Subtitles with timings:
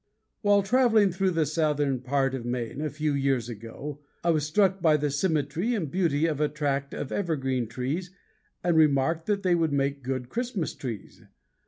[0.41, 4.81] While traveling through the southern part of Maine a few years ago, I was struck
[4.81, 8.09] by the symmetry and beauty of a tract of Evergreen Trees
[8.63, 11.23] and remarked that they would make good Christmas trees.